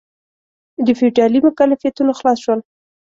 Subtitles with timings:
[0.85, 2.59] د فیوډالي مکلفیتونو خلاص شول.